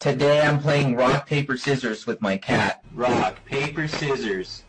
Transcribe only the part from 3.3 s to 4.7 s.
paper, scissors.